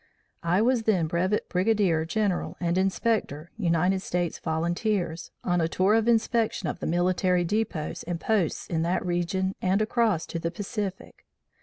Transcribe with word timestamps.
I 0.41 0.63
was 0.63 0.81
then 0.85 1.05
Brevet 1.05 1.47
Brigadier 1.47 2.05
General 2.05 2.57
and 2.59 2.75
Inspector 2.75 3.51
United 3.55 3.99
States 4.01 4.39
Volunteers, 4.39 5.29
on 5.43 5.61
a 5.61 5.67
tour 5.67 5.93
of 5.93 6.07
inspection 6.07 6.67
of 6.67 6.79
the 6.79 6.87
military 6.87 7.43
depots 7.43 8.01
and 8.01 8.19
posts 8.19 8.65
in 8.65 8.81
that 8.81 9.05
region 9.05 9.53
and 9.61 9.79
across 9.79 10.25
to 10.25 10.39
the 10.39 10.49
Pacific. 10.49 11.27